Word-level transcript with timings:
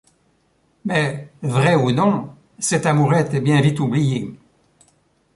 Mais, 0.83 1.29
vraie 1.43 1.75
ou 1.75 1.91
non, 1.91 2.33
cette 2.57 2.87
amourette 2.87 3.35
est 3.35 3.39
bien 3.39 3.61
vite 3.61 3.79
oubliée. 3.79 4.33